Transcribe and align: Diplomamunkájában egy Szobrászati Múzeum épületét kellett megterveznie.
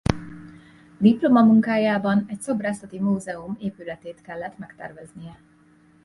Diplomamunkájában 0.99 2.25
egy 2.27 2.41
Szobrászati 2.41 2.99
Múzeum 2.99 3.55
épületét 3.59 4.21
kellett 4.21 4.57
megterveznie. 4.57 5.37